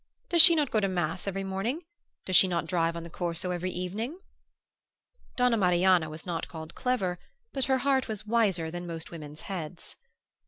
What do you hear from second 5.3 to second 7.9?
Donna Marianna was not called clever, but her